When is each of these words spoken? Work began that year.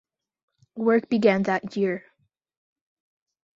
Work 0.77 1.09
began 1.09 1.43
that 1.43 1.77
year. 1.77 2.05